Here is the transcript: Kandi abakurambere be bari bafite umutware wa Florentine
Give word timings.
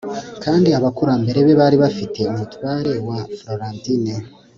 Kandi 0.43 0.69
abakurambere 0.79 1.39
be 1.45 1.53
bari 1.61 1.75
bafite 1.83 2.19
umutware 2.31 2.93
wa 3.07 3.19
Florentine 3.37 4.13